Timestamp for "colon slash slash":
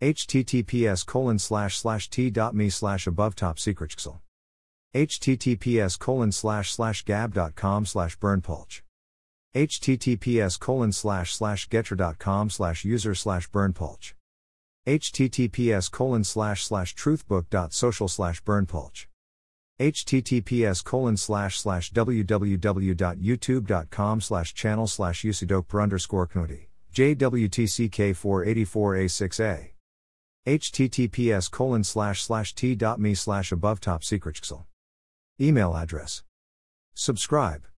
1.04-2.08, 5.98-7.04, 10.58-11.68, 15.90-16.94, 20.82-21.92, 31.50-32.54